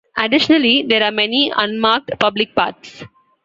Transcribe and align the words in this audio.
Additionally, 0.17 0.83
there 0.89 1.03
are 1.03 1.11
many 1.11 1.53
unmarked 1.55 2.09
public 2.19 2.55
paths. 2.55 3.03